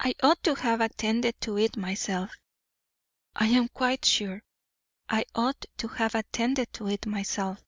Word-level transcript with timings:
I 0.00 0.16
ought 0.24 0.42
to 0.42 0.56
have 0.56 0.80
attended 0.80 1.40
to 1.42 1.56
it 1.56 1.76
myself. 1.76 2.32
I 3.36 3.46
am 3.46 3.68
quite 3.68 4.04
sure 4.04 4.42
I 5.08 5.24
ought 5.36 5.66
to 5.76 5.86
have 5.86 6.16
attended 6.16 6.72
to 6.72 6.88
it 6.88 7.06
myself.' 7.06 7.64